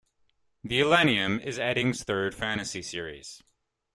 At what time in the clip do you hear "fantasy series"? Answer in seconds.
2.33-3.43